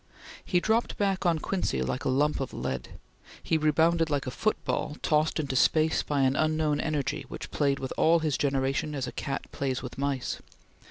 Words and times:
He 0.43 0.59
dropped 0.59 0.97
back 0.97 1.27
on 1.27 1.37
Quincy 1.37 1.83
like 1.83 2.05
a 2.05 2.09
lump 2.09 2.39
of 2.39 2.55
lead; 2.55 2.97
he 3.43 3.55
rebounded 3.55 4.09
like 4.09 4.25
a 4.25 4.31
football, 4.31 4.97
tossed 5.03 5.39
into 5.39 5.55
space 5.55 6.01
by 6.01 6.21
an 6.21 6.35
unknown 6.35 6.81
energy 6.81 7.27
which 7.29 7.51
played 7.51 7.77
with 7.77 7.93
all 7.97 8.17
his 8.17 8.35
generation 8.35 8.95
as 8.95 9.05
a 9.05 9.11
cat 9.11 9.43
plays 9.51 9.83
with 9.83 9.99
mice. 9.99 10.39